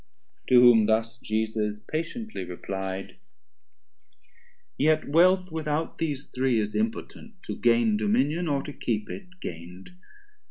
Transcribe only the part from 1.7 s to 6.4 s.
patiently reply'd; Yet Wealth without these